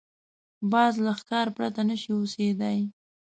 باز 0.71 0.93
له 1.05 1.11
ښکار 1.19 1.47
پرته 1.57 1.81
نه 1.89 1.95
شي 2.01 2.11
اوسېدای 2.15 2.79